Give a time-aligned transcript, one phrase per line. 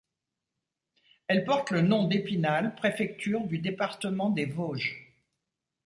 [1.27, 5.13] Elle porte le nom d'Épinal préfecture du département des Vosges.